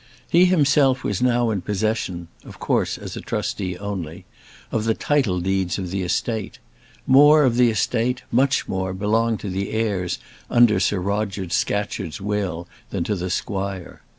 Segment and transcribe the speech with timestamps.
[0.27, 4.25] He himself was now in possession of course as a trustee only
[4.71, 6.57] of the title deeds of the estate;
[7.05, 10.17] more of the estate, much more, belonged to the heirs
[10.49, 14.01] under Sir Roger Scatcherd's will than to the squire.